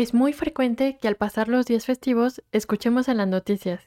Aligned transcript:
Es 0.00 0.14
muy 0.14 0.32
frecuente 0.32 0.96
que 0.96 1.08
al 1.08 1.16
pasar 1.16 1.48
los 1.48 1.66
días 1.66 1.84
festivos 1.84 2.42
escuchemos 2.52 3.06
en 3.08 3.18
las 3.18 3.28
noticias. 3.28 3.82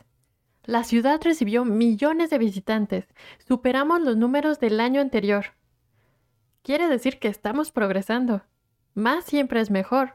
La 0.64 0.84
ciudad 0.84 1.20
recibió 1.24 1.66
millones 1.66 2.30
de 2.30 2.38
visitantes. 2.38 3.06
Superamos 3.40 4.00
los 4.00 4.16
números 4.16 4.60
del 4.60 4.80
año 4.80 5.02
anterior. 5.02 5.56
Quiere 6.62 6.88
decir 6.88 7.18
que 7.18 7.30
estamos 7.30 7.72
progresando. 7.72 8.44
Más 8.94 9.26
siempre 9.26 9.60
es 9.60 9.72
mejor, 9.72 10.14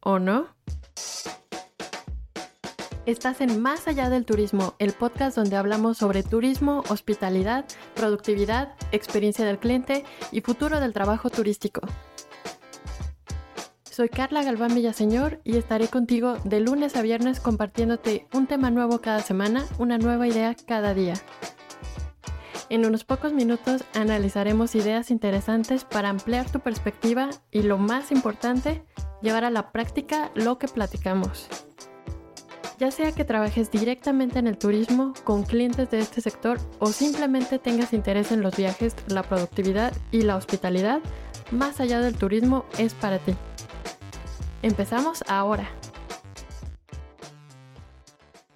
¿o 0.00 0.18
no? 0.18 0.48
Estás 3.06 3.40
en 3.40 3.62
Más 3.62 3.88
allá 3.88 4.10
del 4.10 4.26
turismo, 4.26 4.74
el 4.78 4.92
podcast 4.92 5.34
donde 5.34 5.56
hablamos 5.56 5.96
sobre 5.96 6.22
turismo, 6.22 6.84
hospitalidad, 6.90 7.64
productividad, 7.94 8.74
experiencia 8.92 9.46
del 9.46 9.58
cliente 9.58 10.04
y 10.30 10.42
futuro 10.42 10.78
del 10.78 10.92
trabajo 10.92 11.30
turístico. 11.30 11.80
Soy 13.98 14.10
Carla 14.10 14.44
Galván 14.44 14.76
Villaseñor 14.76 15.40
y 15.42 15.56
estaré 15.56 15.88
contigo 15.88 16.36
de 16.44 16.60
lunes 16.60 16.94
a 16.94 17.02
viernes 17.02 17.40
compartiéndote 17.40 18.28
un 18.32 18.46
tema 18.46 18.70
nuevo 18.70 19.00
cada 19.00 19.18
semana, 19.22 19.66
una 19.76 19.98
nueva 19.98 20.28
idea 20.28 20.54
cada 20.54 20.94
día. 20.94 21.14
En 22.68 22.86
unos 22.86 23.02
pocos 23.02 23.32
minutos 23.32 23.82
analizaremos 23.94 24.76
ideas 24.76 25.10
interesantes 25.10 25.82
para 25.82 26.10
ampliar 26.10 26.48
tu 26.48 26.60
perspectiva 26.60 27.30
y 27.50 27.62
lo 27.62 27.76
más 27.76 28.12
importante, 28.12 28.84
llevar 29.20 29.44
a 29.44 29.50
la 29.50 29.72
práctica 29.72 30.30
lo 30.36 30.58
que 30.58 30.68
platicamos. 30.68 31.48
Ya 32.78 32.92
sea 32.92 33.10
que 33.10 33.24
trabajes 33.24 33.72
directamente 33.72 34.38
en 34.38 34.46
el 34.46 34.58
turismo 34.58 35.12
con 35.24 35.42
clientes 35.42 35.90
de 35.90 35.98
este 35.98 36.20
sector 36.20 36.60
o 36.78 36.92
simplemente 36.92 37.58
tengas 37.58 37.92
interés 37.92 38.30
en 38.30 38.42
los 38.42 38.56
viajes, 38.56 38.94
la 39.08 39.24
productividad 39.24 39.92
y 40.12 40.22
la 40.22 40.36
hospitalidad, 40.36 41.00
más 41.50 41.80
allá 41.80 41.98
del 41.98 42.14
turismo 42.14 42.64
es 42.78 42.94
para 42.94 43.18
ti. 43.18 43.34
Empezamos 44.60 45.22
ahora. 45.28 45.70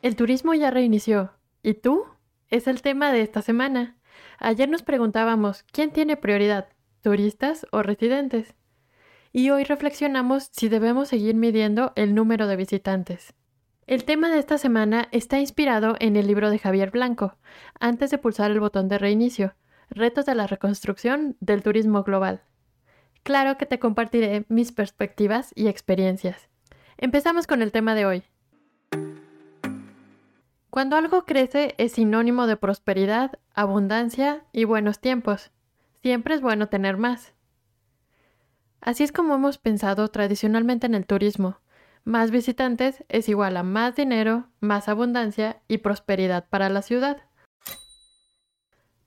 El 0.03 0.17
turismo 0.17 0.53
ya 0.53 0.73
reinició. 0.73 1.31
¿Y 1.63 1.75
tú? 1.75 2.07
Es 2.49 2.67
el 2.67 2.83
tema 2.83 3.13
de 3.13 3.23
esta 3.23 3.41
semana. 3.41 3.97
Ayer 4.41 4.69
nos 4.69 4.83
preguntábamos, 4.83 5.63
¿quién 5.71 5.93
tiene 5.93 6.17
prioridad? 6.17 6.67
¿Turistas 7.03 7.67
o 7.71 7.85
residentes? 7.85 8.57
Y 9.33 9.51
hoy 9.51 9.63
reflexionamos 9.63 10.49
si 10.51 10.69
debemos 10.69 11.09
seguir 11.09 11.37
midiendo 11.37 11.93
el 11.95 12.17
número 12.17 12.49
de 12.49 12.57
visitantes. 12.57 13.35
El 13.87 14.03
tema 14.03 14.29
de 14.29 14.41
esta 14.41 14.59
semana 14.59 15.07
está 15.13 15.39
inspirado 15.39 15.95
en 16.01 16.17
el 16.17 16.27
libro 16.27 16.51
de 16.51 16.59
Javier 16.59 16.91
Blanco, 16.91 17.37
antes 17.79 18.11
de 18.11 18.19
pulsar 18.19 18.51
el 18.51 18.59
botón 18.59 18.89
de 18.89 18.99
reinicio, 18.99 19.55
Retos 19.89 20.27
de 20.27 20.35
la 20.35 20.49
Reconstrucción 20.49 21.37
del 21.39 21.63
Turismo 21.63 22.03
Global. 22.03 22.43
Claro 23.23 23.57
que 23.57 23.67
te 23.67 23.79
compartiré 23.79 24.45
mis 24.49 24.73
perspectivas 24.73 25.53
y 25.55 25.69
experiencias. 25.69 26.49
Empezamos 26.99 27.47
con 27.47 27.63
el 27.63 27.73
tema 27.73 27.95
de 27.95 28.07
hoy. 28.07 28.23
Cuando 30.71 30.97
algo 30.97 31.25
crece 31.25 31.75
es 31.79 31.93
sinónimo 31.93 32.47
de 32.47 32.57
prosperidad, 32.57 33.39
abundancia 33.55 34.45
y 34.53 34.65
buenos 34.65 34.99
tiempos. 35.01 35.51
Siempre 36.03 36.35
es 36.35 36.41
bueno 36.41 36.69
tener 36.69 36.97
más. 36.97 37.35
Así 38.81 39.05
es 39.05 39.13
como 39.13 39.35
hemos 39.35 39.59
pensado 39.59 40.09
tradicionalmente 40.09 40.87
en 40.87 40.95
el 40.95 41.07
turismo, 41.07 41.61
más 42.05 42.33
visitantes 42.33 43.05
es 43.09 43.29
igual 43.29 43.57
a 43.57 43.63
más 43.63 43.95
dinero, 43.95 44.49
más 44.59 44.89
abundancia 44.89 45.63
y 45.69 45.79
prosperidad 45.79 46.49
para 46.49 46.69
la 46.69 46.83
ciudad. 46.83 47.23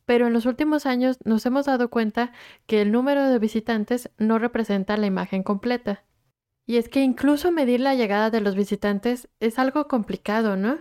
Pero 0.06 0.28
en 0.28 0.34
los 0.34 0.45
últimos 0.45 0.86
años 0.86 1.17
nos 1.23 1.45
hemos 1.45 1.66
dado 1.66 1.89
cuenta 1.89 2.31
que 2.67 2.81
el 2.81 2.92
número 2.92 3.30
de 3.30 3.39
visitantes 3.39 4.09
no 4.17 4.39
representa 4.39 4.97
la 4.97 5.08
imagen 5.08 5.44
completa. 5.44 6.03
Y 6.67 6.78
es 6.78 6.89
que 6.89 7.02
incluso 7.02 7.52
medir 7.52 7.80
la 7.80 7.95
llegada 7.95 8.30
de 8.30 8.42
los 8.42 8.56
visitantes 8.56 9.28
es 9.39 9.59
algo 9.59 9.88
complicado, 9.88 10.56
¿no? 10.56 10.80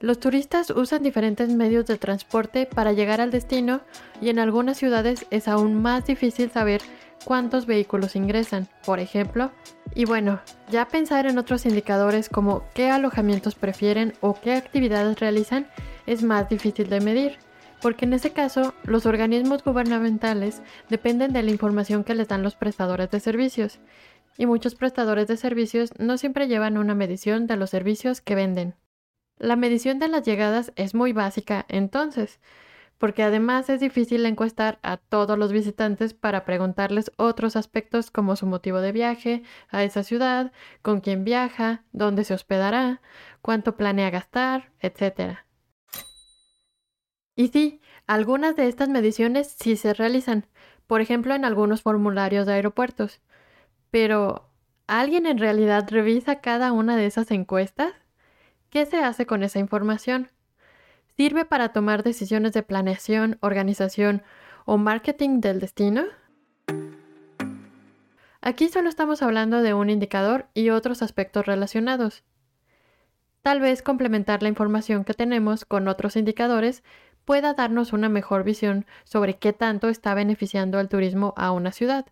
Los 0.00 0.18
turistas 0.18 0.70
usan 0.70 1.04
diferentes 1.04 1.48
medios 1.48 1.86
de 1.86 1.96
transporte 1.96 2.66
para 2.66 2.92
llegar 2.92 3.20
al 3.20 3.30
destino 3.30 3.82
y 4.20 4.30
en 4.30 4.40
algunas 4.40 4.76
ciudades 4.76 5.26
es 5.30 5.46
aún 5.46 5.80
más 5.80 6.06
difícil 6.06 6.50
saber 6.50 6.82
cuántos 7.24 7.66
vehículos 7.66 8.16
ingresan, 8.16 8.66
por 8.84 8.98
ejemplo, 8.98 9.52
y 9.94 10.04
bueno, 10.04 10.40
ya 10.70 10.88
pensar 10.88 11.26
en 11.26 11.38
otros 11.38 11.66
indicadores 11.66 12.28
como 12.28 12.64
qué 12.74 12.90
alojamientos 12.90 13.54
prefieren 13.54 14.14
o 14.20 14.34
qué 14.34 14.54
actividades 14.54 15.20
realizan 15.20 15.68
es 16.06 16.24
más 16.24 16.48
difícil 16.48 16.88
de 16.88 17.00
medir, 17.00 17.38
porque 17.82 18.04
en 18.04 18.12
ese 18.12 18.30
caso 18.30 18.74
los 18.84 19.04
organismos 19.04 19.64
gubernamentales 19.64 20.62
dependen 20.88 21.32
de 21.32 21.42
la 21.42 21.50
información 21.50 22.04
que 22.04 22.14
les 22.14 22.28
dan 22.28 22.42
los 22.42 22.54
prestadores 22.54 23.10
de 23.10 23.20
servicios, 23.20 23.80
y 24.38 24.46
muchos 24.46 24.74
prestadores 24.74 25.26
de 25.26 25.36
servicios 25.36 25.90
no 25.98 26.16
siempre 26.16 26.48
llevan 26.48 26.78
una 26.78 26.94
medición 26.94 27.46
de 27.46 27.56
los 27.56 27.70
servicios 27.70 28.20
que 28.20 28.34
venden. 28.34 28.76
La 29.36 29.56
medición 29.56 29.98
de 29.98 30.08
las 30.08 30.22
llegadas 30.22 30.72
es 30.76 30.94
muy 30.94 31.12
básica, 31.12 31.66
entonces, 31.68 32.38
porque 32.98 33.24
además 33.24 33.68
es 33.68 33.80
difícil 33.80 34.24
encuestar 34.26 34.78
a 34.82 34.96
todos 34.96 35.36
los 35.36 35.52
visitantes 35.52 36.14
para 36.14 36.44
preguntarles 36.44 37.10
otros 37.16 37.56
aspectos 37.56 38.12
como 38.12 38.36
su 38.36 38.46
motivo 38.46 38.80
de 38.80 38.92
viaje 38.92 39.42
a 39.68 39.82
esa 39.82 40.04
ciudad, 40.04 40.52
con 40.82 41.00
quién 41.00 41.24
viaja, 41.24 41.82
dónde 41.90 42.22
se 42.22 42.34
hospedará, 42.34 43.00
cuánto 43.42 43.76
planea 43.76 44.10
gastar, 44.10 44.70
etc. 44.80 45.40
Y 47.34 47.48
sí, 47.48 47.80
algunas 48.06 48.56
de 48.56 48.68
estas 48.68 48.88
mediciones 48.88 49.54
sí 49.58 49.76
se 49.76 49.94
realizan, 49.94 50.46
por 50.86 51.00
ejemplo 51.00 51.34
en 51.34 51.44
algunos 51.44 51.82
formularios 51.82 52.46
de 52.46 52.54
aeropuertos. 52.54 53.20
Pero, 53.90 54.48
¿alguien 54.86 55.26
en 55.26 55.38
realidad 55.38 55.86
revisa 55.88 56.40
cada 56.40 56.72
una 56.72 56.96
de 56.96 57.06
esas 57.06 57.30
encuestas? 57.30 57.92
¿Qué 58.70 58.86
se 58.86 58.98
hace 58.98 59.26
con 59.26 59.42
esa 59.42 59.58
información? 59.58 60.30
¿Sirve 61.16 61.44
para 61.44 61.70
tomar 61.70 62.02
decisiones 62.02 62.52
de 62.52 62.62
planeación, 62.62 63.38
organización 63.40 64.22
o 64.64 64.78
marketing 64.78 65.40
del 65.40 65.60
destino? 65.60 66.04
Aquí 68.40 68.68
solo 68.68 68.88
estamos 68.88 69.22
hablando 69.22 69.62
de 69.62 69.72
un 69.72 69.88
indicador 69.88 70.48
y 70.52 70.70
otros 70.70 71.02
aspectos 71.02 71.46
relacionados. 71.46 72.24
Tal 73.42 73.60
vez 73.60 73.82
complementar 73.82 74.42
la 74.42 74.48
información 74.48 75.04
que 75.04 75.14
tenemos 75.14 75.64
con 75.64 75.86
otros 75.86 76.16
indicadores 76.16 76.82
pueda 77.24 77.54
darnos 77.54 77.92
una 77.92 78.08
mejor 78.08 78.44
visión 78.44 78.86
sobre 79.04 79.38
qué 79.38 79.52
tanto 79.52 79.88
está 79.88 80.14
beneficiando 80.14 80.78
al 80.78 80.88
turismo 80.88 81.34
a 81.36 81.52
una 81.52 81.72
ciudad. 81.72 82.06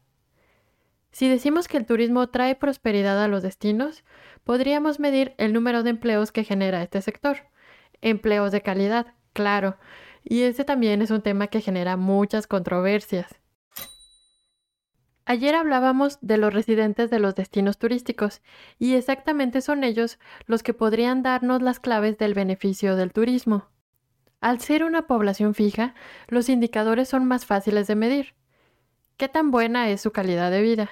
Si 1.13 1.29
decimos 1.29 1.69
que 1.69 1.77
el 1.77 1.87
turismo 1.87 2.29
trae 2.29 2.55
prosperidad 2.55 3.23
a 3.23 3.29
los 3.29 3.43
destinos, 3.43 4.05
podríamos 4.45 5.01
medir 5.01 5.35
el 5.39 5.53
número 5.53 5.83
de 5.83 5.91
empleos 5.91 6.31
que 6.33 6.45
genera 6.45 6.83
este 6.83 7.03
sector 7.03 7.51
empleos 8.01 8.53
de 8.53 8.63
calidad, 8.63 9.15
claro. 9.33 9.77
Y 10.23 10.43
ese 10.43 10.65
también 10.65 11.03
es 11.03 11.11
un 11.11 11.23
tema 11.23 11.47
que 11.47 11.61
genera 11.61 11.97
muchas 11.97 12.47
controversias. 12.47 13.35
Ayer 15.25 15.55
hablábamos 15.55 16.19
de 16.23 16.39
los 16.39 16.53
residentes 16.53 17.09
de 17.09 17.21
los 17.21 17.37
destinos 17.37 17.79
turísticos, 17.79 18.43
y 18.79 18.95
exactamente 18.95 19.61
son 19.61 19.85
ellos 19.85 20.19
los 20.47 20.63
que 20.63 20.75
podrían 20.75 21.23
darnos 21.23 21.63
las 21.63 21.79
claves 21.79 22.19
del 22.19 22.35
beneficio 22.35 22.97
del 22.97 23.13
turismo. 23.13 23.69
Al 24.41 24.59
ser 24.61 24.85
una 24.85 25.07
población 25.07 25.55
fija, 25.55 25.95
los 26.29 26.49
indicadores 26.49 27.09
son 27.09 27.27
más 27.27 27.45
fáciles 27.45 27.87
de 27.87 27.95
medir. 27.95 28.35
¿Qué 29.19 29.29
tan 29.29 29.51
buena 29.51 29.91
es 29.91 30.01
su 30.01 30.13
calidad 30.13 30.51
de 30.51 30.63
vida? 30.63 30.91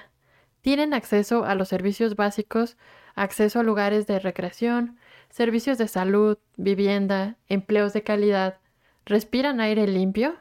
¿Tienen 0.61 0.93
acceso 0.93 1.45
a 1.45 1.55
los 1.55 1.67
servicios 1.67 2.15
básicos, 2.15 2.77
acceso 3.15 3.59
a 3.59 3.63
lugares 3.63 4.05
de 4.05 4.19
recreación, 4.19 4.99
servicios 5.29 5.79
de 5.79 5.87
salud, 5.87 6.37
vivienda, 6.57 7.37
empleos 7.47 7.93
de 7.93 8.03
calidad, 8.03 8.59
respiran 9.05 9.61
aire 9.61 9.87
limpio? 9.87 10.35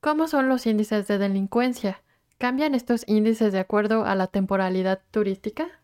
¿Cómo 0.00 0.28
son 0.28 0.48
los 0.48 0.66
índices 0.66 1.06
de 1.08 1.18
delincuencia? 1.18 2.02
¿Cambian 2.38 2.74
estos 2.74 3.04
índices 3.06 3.52
de 3.52 3.60
acuerdo 3.60 4.06
a 4.06 4.14
la 4.14 4.28
temporalidad 4.28 5.02
turística? 5.10 5.81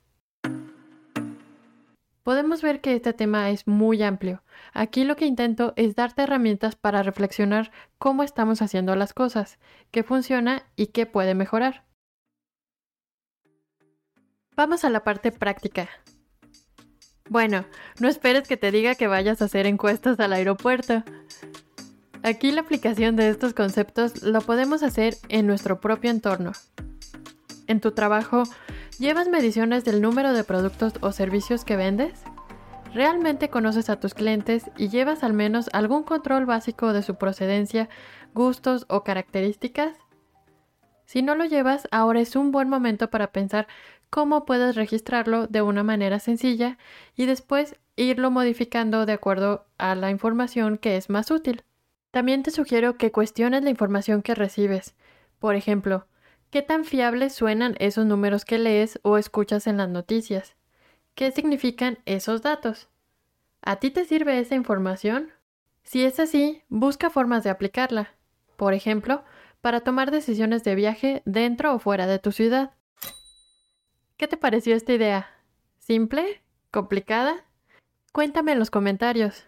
Podemos 2.29 2.61
ver 2.61 2.83
que 2.83 2.95
este 2.95 3.15
tema 3.15 3.49
es 3.49 3.67
muy 3.67 4.03
amplio. 4.03 4.43
Aquí 4.75 5.05
lo 5.05 5.17
que 5.17 5.25
intento 5.25 5.73
es 5.77 5.97
darte 5.97 6.25
herramientas 6.25 6.77
para 6.77 7.03
reflexionar 7.03 7.71
cómo 7.97 8.23
estamos 8.23 8.61
haciendo 8.61 8.95
las 8.97 9.15
cosas, 9.15 9.59
qué 9.91 10.03
funciona 10.03 10.63
y 10.77 10.89
qué 10.89 11.07
puede 11.07 11.35
mejorar. 11.35 11.87
Vamos 14.55 14.85
a 14.85 14.91
la 14.91 15.05
parte 15.05 15.33
práctica. 15.33 15.89
Bueno, 17.31 17.65
no 17.99 18.09
esperes 18.09 18.47
que 18.47 18.59
te 18.59 18.73
diga 18.73 18.95
que 18.95 19.07
vayas 19.07 19.41
a 19.41 19.47
hacer 19.47 19.65
encuestas 19.65 20.21
al 20.21 20.35
aeropuerto. 20.35 21.05
Aquí 22.23 22.51
la 22.53 22.61
aplicación 22.61 23.17
de 23.17 23.31
estos 23.31 23.55
conceptos 23.55 24.23
lo 24.23 24.43
podemos 24.43 24.83
hacer 24.83 25.17
en 25.31 25.47
nuestro 25.47 25.81
propio 25.81 26.11
entorno. 26.11 26.53
En 27.69 27.81
tu 27.81 27.93
trabajo, 27.93 28.43
¿llevas 28.99 29.29
mediciones 29.29 29.85
del 29.85 30.03
número 30.03 30.33
de 30.33 30.45
productos 30.45 30.95
o 31.01 31.13
servicios 31.13 31.65
que 31.65 31.77
vendes? 31.77 32.23
¿Realmente 32.93 33.49
conoces 33.49 33.91
a 33.91 34.01
tus 34.01 34.15
clientes 34.15 34.71
y 34.77 34.89
llevas 34.89 35.23
al 35.23 35.35
menos 35.35 35.69
algún 35.73 36.03
control 36.03 36.47
básico 36.47 36.93
de 36.93 37.03
su 37.03 37.15
procedencia, 37.17 37.89
gustos 38.35 38.87
o 38.89 39.05
características? 39.05 39.97
Si 41.05 41.23
no 41.23 41.35
lo 41.35 41.45
llevas, 41.45 41.87
ahora 41.91 42.21
es 42.21 42.35
un 42.35 42.51
buen 42.51 42.69
momento 42.69 43.09
para 43.09 43.31
pensar 43.31 43.69
cómo 44.11 44.45
puedes 44.45 44.75
registrarlo 44.75 45.47
de 45.47 45.63
una 45.63 45.83
manera 45.83 46.19
sencilla 46.19 46.77
y 47.15 47.27
después 47.27 47.77
irlo 47.97 48.31
modificando 48.31 49.07
de 49.07 49.13
acuerdo 49.13 49.67
a 49.79 49.95
la 49.95 50.11
información 50.11 50.77
que 50.77 50.97
es 50.97 51.09
más 51.09 51.31
útil. 51.31 51.63
También 52.11 52.43
te 52.43 52.51
sugiero 52.51 52.97
que 52.97 53.13
cuestiones 53.13 53.63
la 53.63 53.71
información 53.71 54.23
que 54.23 54.35
recibes. 54.35 54.95
Por 55.39 55.55
ejemplo, 55.55 56.07
¿qué 56.51 56.63
tan 56.63 56.85
fiables 56.85 57.35
suenan 57.35 57.75
esos 57.79 58.07
números 58.07 58.45
que 58.45 58.59
lees 58.59 59.01
o 59.03 59.19
escuchas 59.19 59.67
en 59.67 59.77
las 59.77 59.89
noticias? 59.89 60.55
¿Qué 61.15 61.33
significan 61.33 61.99
esos 62.07 62.43
datos? 62.43 62.89
¿A 63.63 63.77
ti 63.77 63.91
te 63.91 64.05
sirve 64.05 64.39
esa 64.39 64.55
información? 64.55 65.33
Si 65.83 66.05
es 66.05 66.21
así, 66.21 66.63
busca 66.69 67.11
formas 67.11 67.45
de 67.45 67.51
aplicarla. 67.51 68.15
Por 68.57 68.75
ejemplo, 68.75 69.25
para 69.61 69.81
tomar 69.81 70.11
decisiones 70.11 70.63
de 70.65 70.75
viaje 70.75 71.23
dentro 71.25 71.75
o 71.75 71.79
fuera 71.79 72.07
de 72.07 72.19
tu 72.19 72.31
ciudad. 72.31 72.75
¿Qué 74.17 74.29
te 74.29 74.37
pareció 74.37 74.77
esta 74.77 74.93
idea? 74.93 75.29
¿Simple? 75.79 76.43
¿Complicada? 76.71 77.45
Cuéntame 78.13 78.53
en 78.53 78.59
los 78.59 78.71
comentarios. 78.71 79.48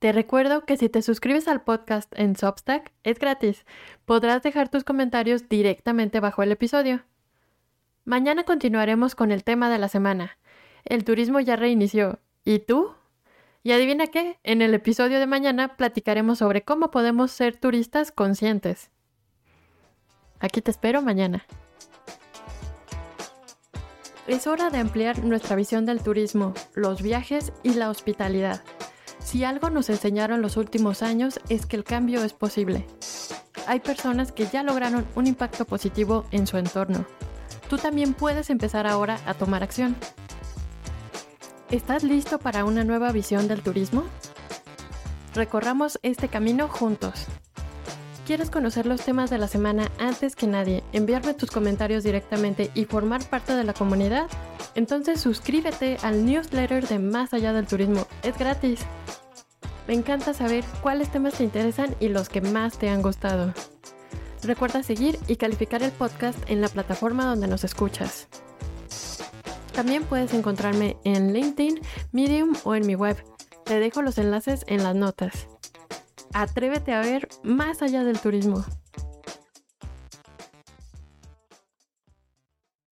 Te 0.00 0.12
recuerdo 0.12 0.64
que 0.64 0.78
si 0.78 0.88
te 0.88 1.02
suscribes 1.02 1.46
al 1.46 1.62
podcast 1.62 2.10
en 2.18 2.34
Substack, 2.34 2.90
es 3.04 3.18
gratis. 3.18 3.66
Podrás 4.06 4.42
dejar 4.42 4.70
tus 4.70 4.82
comentarios 4.82 5.50
directamente 5.50 6.20
bajo 6.20 6.42
el 6.42 6.52
episodio. 6.52 7.04
Mañana 8.06 8.44
continuaremos 8.44 9.14
con 9.14 9.30
el 9.30 9.44
tema 9.44 9.68
de 9.68 9.76
la 9.76 9.88
semana. 9.88 10.38
El 10.86 11.04
turismo 11.04 11.38
ya 11.38 11.56
reinició. 11.56 12.18
¿Y 12.46 12.60
tú? 12.60 12.94
Y 13.62 13.72
adivina 13.72 14.06
qué, 14.06 14.38
en 14.42 14.62
el 14.62 14.72
episodio 14.72 15.18
de 15.18 15.26
mañana 15.26 15.76
platicaremos 15.76 16.38
sobre 16.38 16.62
cómo 16.62 16.90
podemos 16.90 17.30
ser 17.30 17.58
turistas 17.58 18.10
conscientes. 18.10 18.90
Aquí 20.38 20.62
te 20.62 20.70
espero 20.70 21.02
mañana. 21.02 21.44
Es 24.26 24.46
hora 24.46 24.70
de 24.70 24.78
ampliar 24.78 25.22
nuestra 25.24 25.56
visión 25.56 25.84
del 25.84 26.02
turismo, 26.02 26.54
los 26.74 27.02
viajes 27.02 27.52
y 27.62 27.74
la 27.74 27.90
hospitalidad. 27.90 28.62
Si 29.22 29.44
algo 29.44 29.70
nos 29.70 29.90
enseñaron 29.90 30.42
los 30.42 30.56
últimos 30.56 31.02
años 31.02 31.40
es 31.48 31.66
que 31.66 31.76
el 31.76 31.84
cambio 31.84 32.24
es 32.24 32.32
posible. 32.32 32.86
Hay 33.66 33.80
personas 33.80 34.32
que 34.32 34.46
ya 34.46 34.62
lograron 34.62 35.06
un 35.14 35.26
impacto 35.26 35.64
positivo 35.64 36.24
en 36.30 36.46
su 36.46 36.56
entorno. 36.56 37.04
Tú 37.68 37.78
también 37.78 38.14
puedes 38.14 38.50
empezar 38.50 38.86
ahora 38.86 39.20
a 39.26 39.34
tomar 39.34 39.62
acción. 39.62 39.96
¿Estás 41.70 42.02
listo 42.02 42.38
para 42.38 42.64
una 42.64 42.82
nueva 42.82 43.12
visión 43.12 43.46
del 43.46 43.62
turismo? 43.62 44.04
Recorramos 45.34 46.00
este 46.02 46.28
camino 46.28 46.66
juntos 46.66 47.28
quieres 48.30 48.48
conocer 48.48 48.86
los 48.86 49.00
temas 49.00 49.28
de 49.28 49.38
la 49.38 49.48
semana 49.48 49.90
antes 49.98 50.36
que 50.36 50.46
nadie, 50.46 50.84
enviarme 50.92 51.34
tus 51.34 51.50
comentarios 51.50 52.04
directamente 52.04 52.70
y 52.76 52.84
formar 52.84 53.24
parte 53.24 53.56
de 53.56 53.64
la 53.64 53.74
comunidad, 53.74 54.28
entonces 54.74 55.20
suscríbete 55.20 55.96
al 56.02 56.24
newsletter 56.24 56.86
de 56.86 56.98
Más 56.98 57.34
Allá 57.34 57.52
del 57.52 57.66
Turismo. 57.66 58.06
Es 58.22 58.38
gratis. 58.38 58.80
Me 59.86 59.94
encanta 59.94 60.34
saber 60.34 60.64
cuáles 60.82 61.10
temas 61.10 61.34
te 61.34 61.44
interesan 61.44 61.96
y 62.00 62.08
los 62.08 62.28
que 62.28 62.40
más 62.40 62.78
te 62.78 62.88
han 62.88 63.02
gustado. 63.02 63.52
Recuerda 64.42 64.82
seguir 64.82 65.18
y 65.26 65.36
calificar 65.36 65.82
el 65.82 65.92
podcast 65.92 66.38
en 66.48 66.60
la 66.60 66.68
plataforma 66.68 67.24
donde 67.24 67.48
nos 67.48 67.64
escuchas. 67.64 68.28
También 69.72 70.04
puedes 70.04 70.34
encontrarme 70.34 70.96
en 71.04 71.32
LinkedIn, 71.32 71.80
Medium 72.12 72.54
o 72.64 72.74
en 72.74 72.86
mi 72.86 72.94
web. 72.94 73.16
Te 73.64 73.80
dejo 73.80 74.02
los 74.02 74.18
enlaces 74.18 74.64
en 74.66 74.82
las 74.82 74.94
notas. 74.94 75.48
Atrévete 76.32 76.92
a 76.92 77.00
ver 77.00 77.28
más 77.42 77.82
allá 77.82 78.04
del 78.04 78.18
turismo. 78.18 78.64